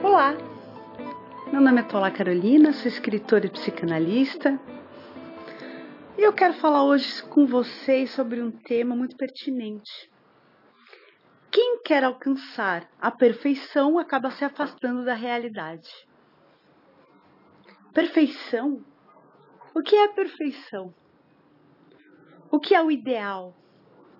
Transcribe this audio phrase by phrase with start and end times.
[0.00, 0.36] Olá,
[1.52, 4.60] meu nome é Tola Carolina, sou escritora e psicanalista
[6.16, 10.08] e eu quero falar hoje com vocês sobre um tema muito pertinente.
[11.50, 15.90] Quem quer alcançar a perfeição acaba se afastando da realidade.
[17.92, 18.84] Perfeição?
[19.74, 20.94] O que é perfeição?
[22.52, 23.52] O que é o ideal?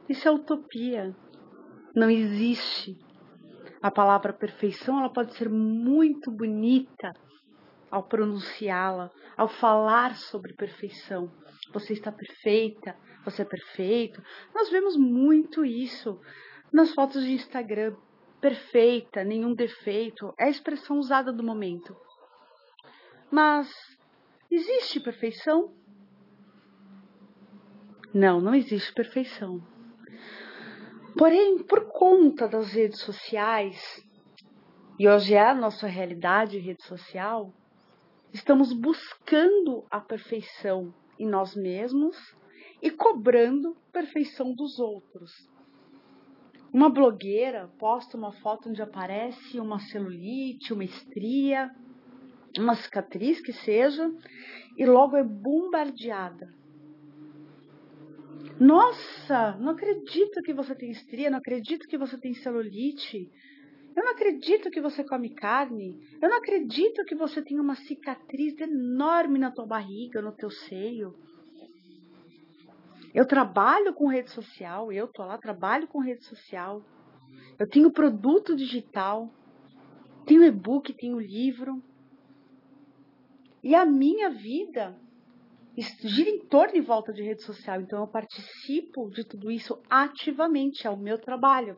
[0.08, 1.14] Isso é utopia.
[1.94, 2.98] Não existe.
[3.80, 7.12] A palavra perfeição ela pode ser muito bonita
[7.90, 11.30] ao pronunciá-la, ao falar sobre perfeição.
[11.72, 14.22] Você está perfeita, você é perfeito.
[14.54, 16.20] Nós vemos muito isso
[16.72, 17.94] nas fotos de Instagram.
[18.40, 21.96] Perfeita, nenhum defeito, é a expressão usada do momento.
[23.30, 23.68] Mas
[24.50, 25.74] existe perfeição?
[28.14, 29.60] Não, não existe perfeição.
[31.18, 33.76] Porém, por conta das redes sociais,
[34.96, 37.52] e hoje é a nossa realidade rede social,
[38.32, 42.16] estamos buscando a perfeição em nós mesmos
[42.80, 45.32] e cobrando perfeição dos outros.
[46.72, 51.68] Uma blogueira posta uma foto onde aparece uma celulite, uma estria,
[52.56, 54.08] uma cicatriz que seja,
[54.76, 56.48] e logo é bombardeada
[58.60, 63.30] nossa, não acredito que você tem estria, não acredito que você tem celulite.
[63.96, 65.98] Eu não acredito que você come carne.
[66.20, 71.14] Eu não acredito que você tem uma cicatriz enorme na tua barriga, no teu seio.
[73.14, 76.84] Eu trabalho com rede social, eu tô lá, trabalho com rede social.
[77.58, 79.32] Eu tenho produto digital,
[80.26, 81.82] tenho e-book, tenho livro.
[83.62, 84.96] E a minha vida
[85.80, 87.80] gira em torno e volta de rede social.
[87.80, 91.76] Então eu participo de tudo isso ativamente, é o meu trabalho.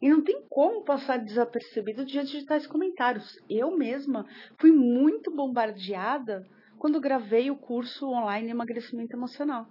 [0.00, 3.24] E não tem como passar desapercebido diante de tais comentários.
[3.48, 4.26] Eu mesma
[4.60, 6.46] fui muito bombardeada
[6.78, 9.66] quando gravei o curso online emagrecimento emocional.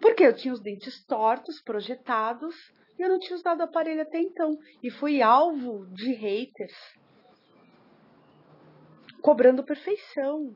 [0.00, 2.54] Porque eu tinha os dentes tortos, projetados,
[2.98, 4.56] e eu não tinha usado aparelho até então.
[4.82, 6.76] E fui alvo de haters,
[9.20, 10.54] cobrando perfeição,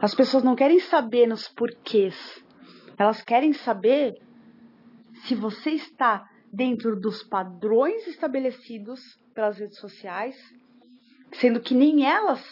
[0.00, 2.14] as pessoas não querem saber nos porquês.
[2.98, 4.14] Elas querem saber
[5.24, 9.00] se você está dentro dos padrões estabelecidos
[9.34, 10.36] pelas redes sociais,
[11.32, 12.42] sendo que nem elas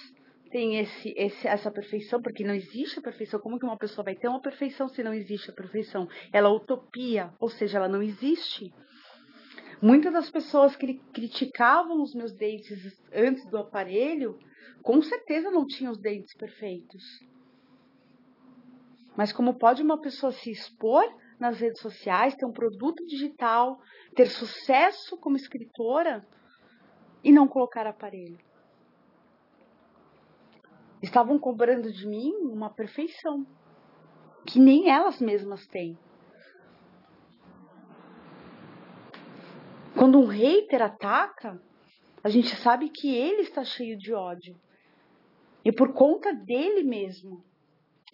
[0.50, 3.41] têm esse, esse, essa perfeição, porque não existe a perfeição.
[3.41, 6.09] Como que uma pessoa vai ter uma perfeição se não existe a perfeição?
[6.32, 8.72] Ela é utopia, ou seja, ela não existe.
[9.82, 14.38] Muitas das pessoas que criticavam os meus dentes antes do aparelho,
[14.82, 17.03] com certeza não tinham os dentes perfeitos.
[19.16, 21.04] Mas como pode uma pessoa se expor
[21.38, 23.80] nas redes sociais, ter um produto digital,
[24.14, 26.26] ter sucesso como escritora
[27.22, 28.38] e não colocar aparelho?
[31.02, 33.47] Estavam cobrando de mim uma perfeição
[34.47, 35.98] que nem elas mesmas têm.
[39.96, 41.60] Quando um hater ataca,
[42.22, 44.56] a gente sabe que ele está cheio de ódio.
[45.64, 47.44] E por conta dele mesmo,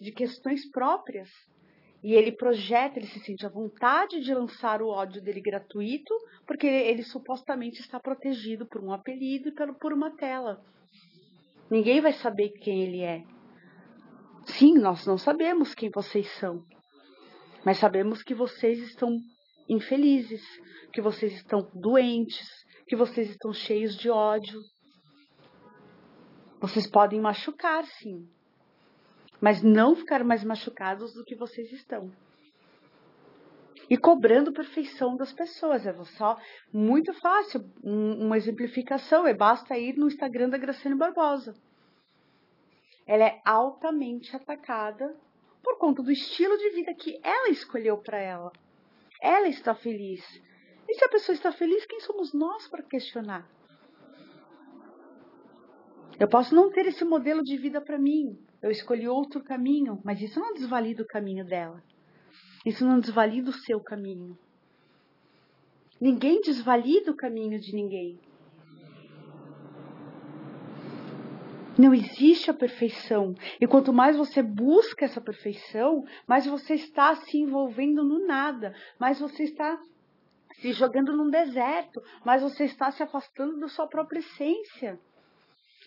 [0.01, 1.29] de questões próprias.
[2.03, 6.11] E ele projeta, ele se sente à vontade de lançar o ódio dele gratuito,
[6.47, 10.59] porque ele, supostamente está protegido por um apelido e por uma tela.
[11.69, 13.23] Ninguém vai saber quem ele é.
[14.45, 16.65] Sim, nós não sabemos quem vocês são,
[17.63, 19.15] mas sabemos que vocês estão
[19.69, 20.41] infelizes,
[20.91, 22.49] que vocês estão doentes,
[22.87, 24.59] que vocês estão cheios de ódio.
[26.59, 28.27] Vocês podem machucar, sim,
[29.41, 32.11] mas não ficar mais machucados do que vocês estão.
[33.89, 35.85] E cobrando perfeição das pessoas.
[35.85, 36.39] É só
[36.71, 37.65] muito fácil.
[37.83, 41.55] uma exemplificação é basta ir no Instagram da Graciane Barbosa.
[43.05, 45.13] Ela é altamente atacada
[45.61, 48.51] por conta do estilo de vida que ela escolheu para ela.
[49.21, 50.23] Ela está feliz.
[50.87, 53.47] E se a pessoa está feliz, quem somos nós para questionar?
[56.21, 60.21] Eu posso não ter esse modelo de vida para mim, eu escolhi outro caminho, mas
[60.21, 61.81] isso não desvalida o caminho dela.
[62.63, 64.37] Isso não desvalida o seu caminho.
[65.99, 68.19] Ninguém desvalida o caminho de ninguém.
[71.75, 73.33] Não existe a perfeição.
[73.59, 79.19] E quanto mais você busca essa perfeição, mais você está se envolvendo no nada, mais
[79.19, 79.75] você está
[80.59, 84.99] se jogando num deserto, mais você está se afastando da sua própria essência.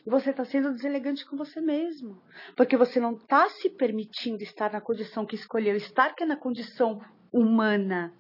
[0.07, 2.23] Você está sendo deselegante com você mesmo.
[2.57, 6.37] Porque você não está se permitindo estar na condição que escolheu estar, que é na
[6.37, 7.01] condição
[7.33, 8.13] humana.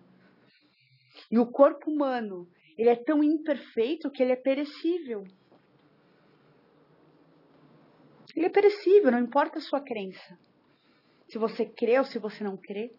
[1.30, 2.48] E o corpo humano,
[2.78, 5.24] ele é tão imperfeito que ele é perecível.
[8.34, 10.38] Ele é perecível, não importa a sua crença.
[11.28, 12.92] Se você crê ou se você não crê.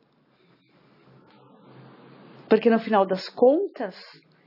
[2.48, 3.96] Porque no final das contas,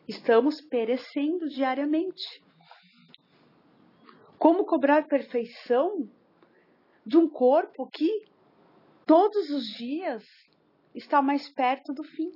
[0.07, 2.43] estamos perecendo diariamente.
[4.39, 6.09] Como cobrar perfeição
[7.05, 8.25] de um corpo que
[9.05, 10.25] todos os dias
[10.95, 12.31] está mais perto do fim?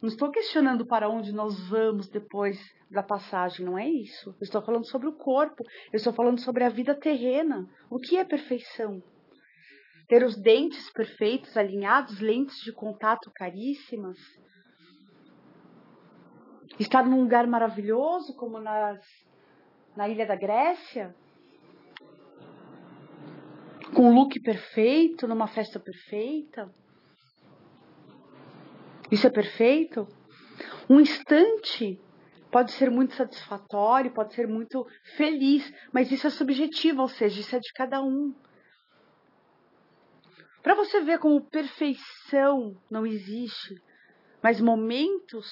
[0.00, 2.58] Não estou questionando para onde nós vamos depois
[2.90, 4.30] da passagem, não é isso.
[4.30, 5.62] Eu estou falando sobre o corpo,
[5.92, 7.68] eu estou falando sobre a vida terrena.
[7.90, 9.02] O que é perfeição?
[10.08, 14.18] Ter os dentes perfeitos, alinhados, lentes de contato caríssimas.
[16.80, 18.98] Estar num lugar maravilhoso, como nas,
[19.96, 21.14] na ilha da Grécia.
[23.94, 26.72] Com um look perfeito, numa festa perfeita.
[29.10, 30.08] Isso é perfeito?
[30.88, 32.00] Um instante
[32.50, 34.86] pode ser muito satisfatório, pode ser muito
[35.16, 38.34] feliz, mas isso é subjetivo, ou seja, isso é de cada um.
[40.62, 43.74] Para você ver como perfeição não existe,
[44.42, 45.50] mas momentos,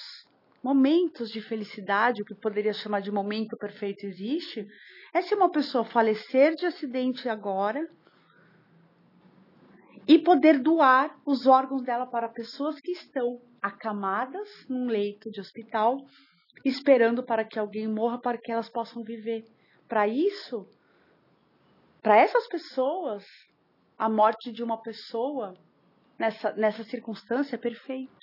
[0.63, 4.67] momentos de felicidade, o que poderia chamar de momento perfeito existe,
[5.13, 7.85] é se uma pessoa falecer de acidente agora
[10.07, 15.97] e poder doar os órgãos dela para pessoas que estão acamadas num leito de hospital,
[16.65, 19.45] esperando para que alguém morra para que elas possam viver.
[19.87, 20.67] Para isso,
[22.01, 23.25] para essas pessoas,
[23.97, 25.53] a morte de uma pessoa
[26.17, 28.20] nessa, nessa circunstância é perfeito.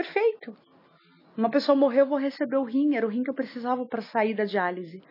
[0.00, 0.56] Perfeito.
[1.36, 4.00] Uma pessoa morreu, eu vou receber o rim, era o rim que eu precisava para
[4.00, 5.04] sair da diálise.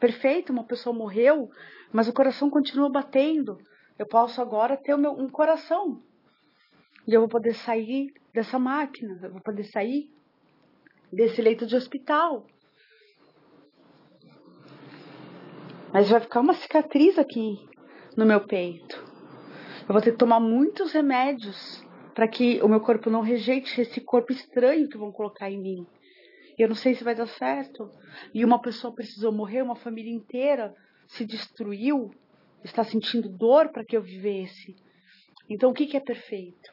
[0.00, 1.48] Perfeito, uma pessoa morreu,
[1.92, 3.56] mas o coração continua batendo.
[3.96, 6.02] Eu posso agora ter meu, um coração.
[7.06, 10.10] E eu vou poder sair dessa máquina, eu vou poder sair
[11.12, 12.44] desse leito de hospital.
[15.92, 17.68] Mas vai ficar uma cicatriz aqui
[18.16, 19.00] no meu peito.
[19.82, 21.83] Eu vou ter que tomar muitos remédios
[22.14, 25.86] para que o meu corpo não rejeite esse corpo estranho que vão colocar em mim.
[26.56, 27.90] Eu não sei se vai dar certo.
[28.32, 30.74] E uma pessoa precisou morrer, uma família inteira
[31.08, 32.10] se destruiu
[32.64, 34.74] está sentindo dor para que eu vivesse.
[35.48, 36.72] Então, o que, que é perfeito?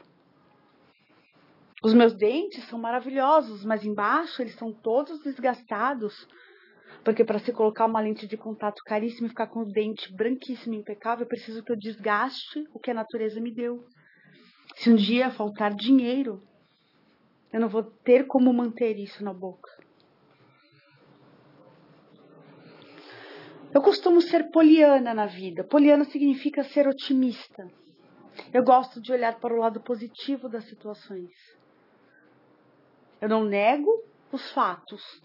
[1.84, 6.28] Os meus dentes são maravilhosos, mas embaixo eles estão todos desgastados.
[7.04, 10.76] Porque para se colocar uma lente de contato caríssima e ficar com o dente branquíssimo,
[10.76, 13.84] impecável, eu preciso que eu desgaste o que a natureza me deu.
[14.76, 16.42] Se um dia faltar dinheiro,
[17.52, 19.70] eu não vou ter como manter isso na boca.
[23.74, 25.64] Eu costumo ser poliana na vida.
[25.64, 27.70] Poliana significa ser otimista.
[28.54, 31.32] Eu gosto de olhar para o lado positivo das situações.
[33.22, 35.22] Eu não nego os fatos,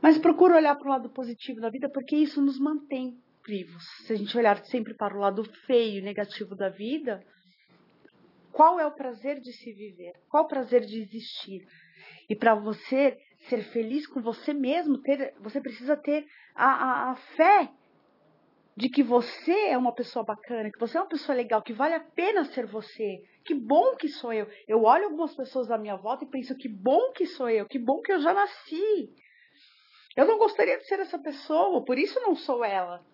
[0.00, 3.84] mas procuro olhar para o lado positivo da vida porque isso nos mantém vivos.
[4.06, 7.22] Se a gente olhar sempre para o lado feio, negativo da vida,
[8.54, 10.12] qual é o prazer de se viver?
[10.30, 11.66] Qual o prazer de existir?
[12.30, 13.18] E para você
[13.48, 17.68] ser feliz com você mesmo, ter, você precisa ter a, a, a fé
[18.76, 21.94] de que você é uma pessoa bacana, que você é uma pessoa legal, que vale
[21.94, 23.22] a pena ser você.
[23.44, 24.46] Que bom que sou eu.
[24.68, 27.78] Eu olho algumas pessoas à minha volta e penso que bom que sou eu, que
[27.78, 29.12] bom que eu já nasci.
[30.16, 33.04] Eu não gostaria de ser essa pessoa, por isso não sou ela.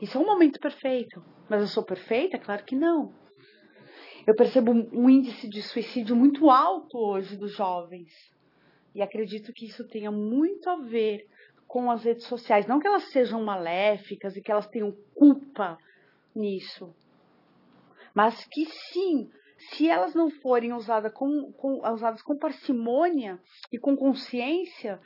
[0.00, 1.22] Isso é um momento perfeito.
[1.52, 2.38] Mas eu sou perfeita?
[2.38, 3.12] Claro que não.
[4.26, 8.10] Eu percebo um índice de suicídio muito alto hoje dos jovens.
[8.94, 11.28] E acredito que isso tenha muito a ver
[11.68, 12.66] com as redes sociais.
[12.66, 15.76] Não que elas sejam maléficas e que elas tenham culpa
[16.34, 16.96] nisso.
[18.14, 23.38] Mas que sim, se elas não forem usadas com, com, usadas com parcimônia
[23.70, 24.98] e com consciência,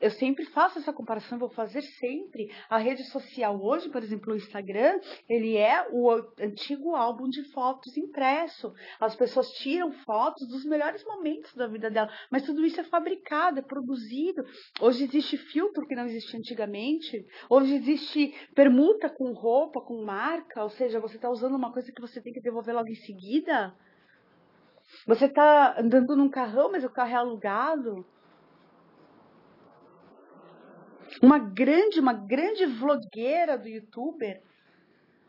[0.00, 2.50] eu sempre faço essa comparação, vou fazer sempre.
[2.68, 7.96] A rede social hoje, por exemplo, o Instagram, ele é o antigo álbum de fotos
[7.96, 8.72] impresso.
[9.00, 13.58] As pessoas tiram fotos dos melhores momentos da vida dela, mas tudo isso é fabricado,
[13.58, 14.44] é produzido.
[14.80, 17.26] Hoje existe filtro que não existia antigamente.
[17.48, 22.00] Hoje existe permuta com roupa, com marca, ou seja, você está usando uma coisa que
[22.00, 23.74] você tem que devolver logo em seguida.
[25.06, 28.06] Você está andando num carrão, mas o carro é alugado.
[31.22, 34.40] Uma grande, uma grande vlogueira do youtuber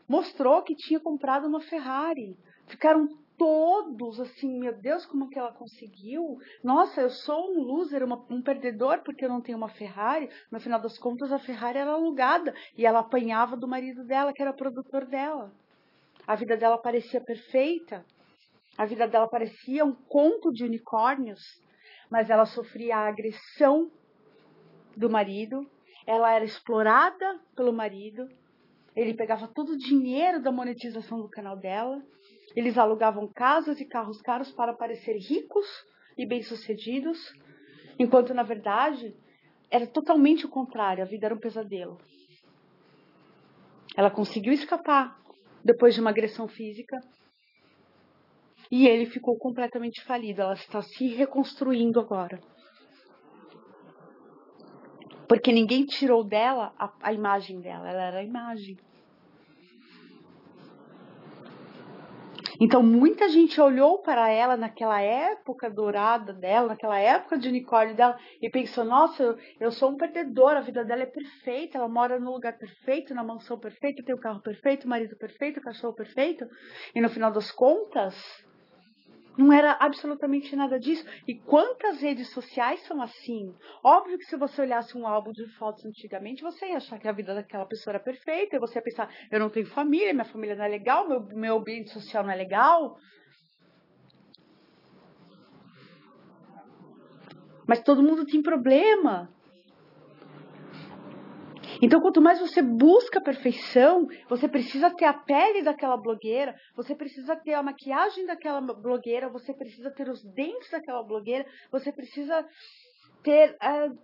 [0.08, 2.36] mostrou que tinha comprado uma Ferrari.
[2.66, 6.36] Ficaram todos assim, meu Deus, como que ela conseguiu?
[6.62, 10.28] Nossa, eu sou um loser, uma, um perdedor porque eu não tenho uma Ferrari.
[10.50, 14.42] No final das contas, a Ferrari era alugada e ela apanhava do marido dela, que
[14.42, 15.50] era produtor dela.
[16.26, 18.04] A vida dela parecia perfeita.
[18.76, 21.40] A vida dela parecia um conto de unicórnios,
[22.10, 23.90] mas ela sofria a agressão
[24.96, 25.66] do marido,
[26.10, 28.28] ela era explorada pelo marido,
[28.96, 32.02] ele pegava todo o dinheiro da monetização do canal dela,
[32.56, 35.64] eles alugavam casas e carros caros para parecer ricos
[36.18, 37.16] e bem-sucedidos,
[37.96, 39.14] enquanto na verdade
[39.70, 41.96] era totalmente o contrário, a vida era um pesadelo.
[43.96, 45.16] Ela conseguiu escapar
[45.64, 47.00] depois de uma agressão física
[48.68, 50.42] e ele ficou completamente falido.
[50.42, 52.40] Ela está se reconstruindo agora.
[55.30, 58.76] Porque ninguém tirou dela a, a imagem dela, ela era a imagem.
[62.60, 68.18] Então muita gente olhou para ela naquela época dourada dela, naquela época de unicórnio dela
[68.42, 72.18] e pensou: nossa, eu, eu sou um perdedor, a vida dela é perfeita, ela mora
[72.18, 75.94] no lugar perfeito, na mansão perfeita, tem o carro perfeito, o marido perfeito, o cachorro
[75.94, 76.44] perfeito.
[76.92, 78.16] E no final das contas,
[79.36, 81.04] não era absolutamente nada disso.
[81.26, 83.54] E quantas redes sociais são assim?
[83.84, 87.12] Óbvio que se você olhasse um álbum de fotos antigamente, você ia achar que a
[87.12, 88.58] vida daquela pessoa era perfeita.
[88.58, 91.90] Você ia pensar, eu não tenho família, minha família não é legal, meu, meu ambiente
[91.90, 92.96] social não é legal.
[97.66, 99.32] Mas todo mundo tem problema.
[101.82, 106.94] Então, quanto mais você busca a perfeição, você precisa ter a pele daquela blogueira, você
[106.94, 112.46] precisa ter a maquiagem daquela blogueira, você precisa ter os dentes daquela blogueira, você precisa
[113.22, 113.98] ter uh,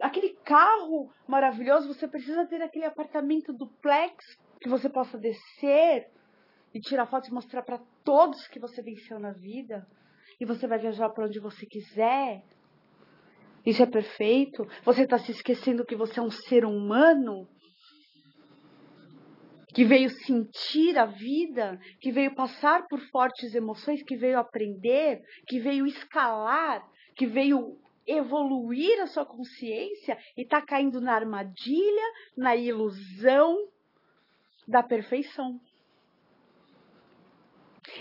[0.00, 4.24] aquele carro maravilhoso, você precisa ter aquele apartamento duplex
[4.60, 6.10] que você possa descer
[6.74, 9.86] e tirar fotos e mostrar para todos que você venceu na vida.
[10.40, 12.42] E você vai viajar para onde você quiser.
[13.68, 14.66] Isso é perfeito?
[14.82, 17.46] Você está se esquecendo que você é um ser humano?
[19.74, 25.60] Que veio sentir a vida, que veio passar por fortes emoções, que veio aprender, que
[25.60, 26.82] veio escalar,
[27.14, 33.54] que veio evoluir a sua consciência e está caindo na armadilha, na ilusão
[34.66, 35.60] da perfeição.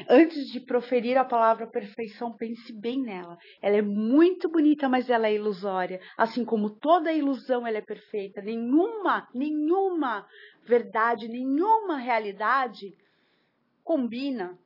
[0.09, 3.37] Antes de proferir a palavra perfeição, pense bem nela.
[3.61, 5.99] Ela é muito bonita, mas ela é ilusória.
[6.17, 8.41] Assim como toda ilusão ela é perfeita.
[8.41, 10.27] Nenhuma, nenhuma
[10.63, 12.93] verdade, nenhuma realidade
[13.83, 14.57] combina.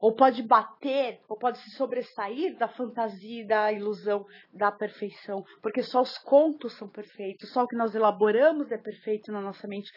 [0.00, 5.44] Ou pode bater, ou pode se sobressair da fantasia, da ilusão, da perfeição.
[5.60, 9.68] Porque só os contos são perfeitos, só o que nós elaboramos é perfeito na nossa
[9.68, 9.92] mente.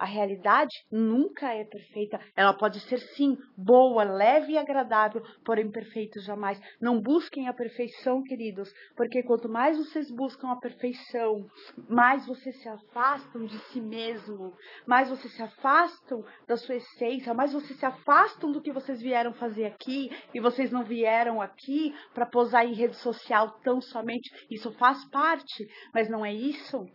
[0.00, 2.18] A realidade nunca é perfeita.
[2.34, 6.58] Ela pode ser sim boa, leve e agradável, porém perfeita jamais.
[6.80, 11.46] Não busquem a perfeição, queridos, porque quanto mais vocês buscam a perfeição,
[11.86, 14.54] mais vocês se afastam de si mesmo,
[14.86, 19.34] mais vocês se afastam da sua essência, mais vocês se afastam do que vocês vieram
[19.34, 24.30] fazer aqui e vocês não vieram aqui para posar em rede social tão somente.
[24.50, 26.86] Isso faz parte, mas não é isso.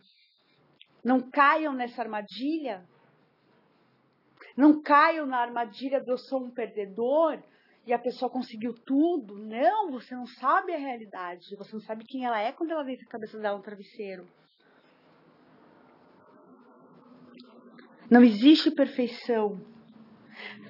[1.04, 2.84] Não caiam nessa armadilha
[4.56, 7.42] não caiam na armadilha de eu sou um perdedor
[7.86, 9.38] e a pessoa conseguiu tudo.
[9.38, 11.56] Não, você não sabe a realidade.
[11.56, 14.26] Você não sabe quem ela é quando ela deita a cabeça dela no travesseiro.
[18.10, 19.60] Não existe perfeição.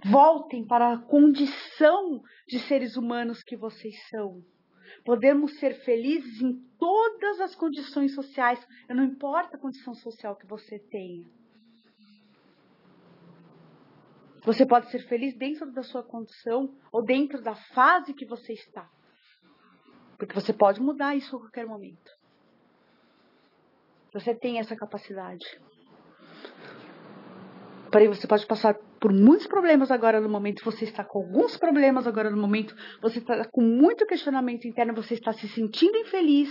[0.05, 4.41] Voltem para a condição de seres humanos que vocês são.
[5.03, 10.79] Podemos ser felizes em todas as condições sociais, não importa a condição social que você
[10.79, 11.25] tenha.
[14.45, 18.87] Você pode ser feliz dentro da sua condição ou dentro da fase que você está.
[20.17, 22.11] Porque você pode mudar isso a qualquer momento.
[24.13, 25.45] Você tem essa capacidade.
[27.91, 30.63] Porém, você pode passar por muitos problemas agora no momento.
[30.63, 32.75] Você está com alguns problemas agora no momento.
[33.01, 34.93] Você está com muito questionamento interno.
[34.93, 36.49] Você está se sentindo infeliz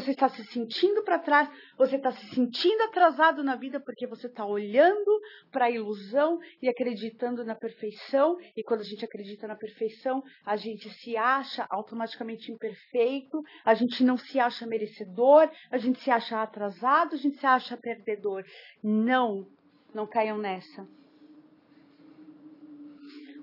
[0.00, 1.48] você está se sentindo para trás,
[1.78, 6.68] você está se sentindo atrasado na vida porque você está olhando para a ilusão e
[6.68, 8.36] acreditando na perfeição.
[8.54, 14.04] E quando a gente acredita na perfeição, a gente se acha automaticamente imperfeito, a gente
[14.04, 18.44] não se acha merecedor, a gente se acha atrasado, a gente se acha perdedor.
[18.82, 19.46] Não,
[19.94, 20.86] não caiam nessa.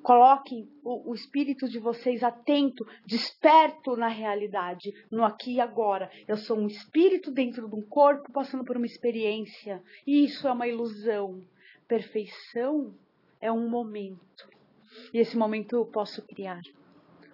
[0.03, 6.11] Coloquem o, o, espírito de vocês atento, desperto na realidade, no aqui e agora.
[6.27, 9.81] Eu sou um espírito dentro de um corpo passando por uma experiência.
[10.05, 11.41] E isso é uma ilusão.
[11.87, 12.93] Perfeição
[13.39, 14.49] é um momento.
[15.13, 16.61] E esse momento eu posso criar.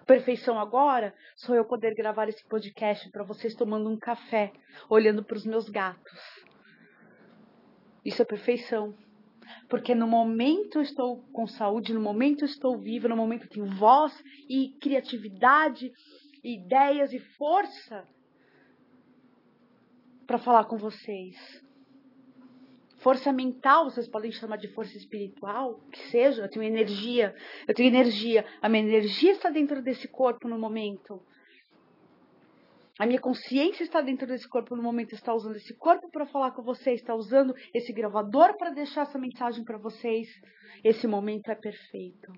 [0.06, 4.52] Perfeição agora sou eu poder gravar esse podcast para vocês tomando um café,
[4.88, 6.20] olhando para os meus gatos.
[8.04, 8.94] Isso é perfeição.
[9.70, 13.48] Porque no momento eu estou com saúde, no momento eu estou viva, no momento eu
[13.48, 14.12] tenho voz
[14.48, 15.92] e criatividade,
[16.42, 18.04] ideias e força
[20.26, 21.36] para falar com vocês.
[22.98, 27.34] Força mental, vocês podem chamar de força espiritual, que seja, eu tenho energia,
[27.66, 31.22] eu tenho energia, a minha energia está dentro desse corpo no momento.
[33.00, 36.50] A minha consciência está dentro desse corpo no momento, está usando esse corpo para falar
[36.50, 40.28] com vocês, está usando esse gravador para deixar essa mensagem para vocês.
[40.84, 42.30] Esse momento é perfeito.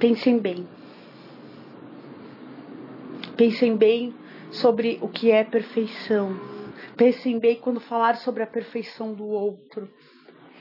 [0.00, 0.66] Pensem bem.
[3.36, 4.12] Pensem bem
[4.50, 6.34] sobre o que é perfeição.
[6.96, 9.88] Pensem bem quando falar sobre a perfeição do outro.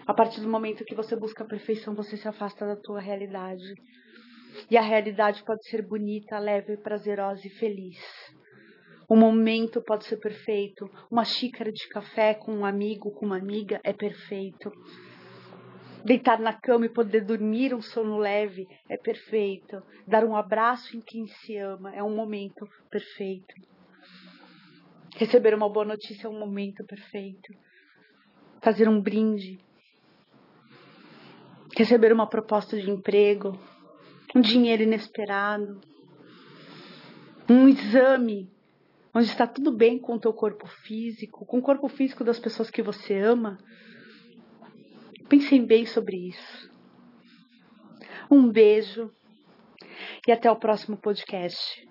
[0.08, 3.74] A partir do momento que você busca a perfeição, você se afasta da tua realidade.
[4.70, 7.98] E a realidade pode ser bonita, leve, prazerosa e feliz.
[9.10, 10.88] O momento pode ser perfeito.
[11.10, 14.72] Uma xícara de café com um amigo, com uma amiga é perfeito.
[16.04, 19.82] Deitar na cama e poder dormir um sono leve é perfeito.
[20.08, 23.56] Dar um abraço em quem se ama é um momento perfeito.
[25.16, 27.52] Receber uma boa notícia é um momento perfeito.
[28.62, 29.60] Fazer um brinde
[31.76, 33.58] receber uma proposta de emprego,
[34.36, 35.82] um dinheiro inesperado,
[37.50, 38.50] um exame
[39.14, 42.70] onde está tudo bem com o teu corpo físico, com o corpo físico das pessoas
[42.70, 43.58] que você ama.
[45.30, 46.70] Pensem bem sobre isso.
[48.30, 49.12] Um beijo
[50.28, 51.88] e até o próximo podcast.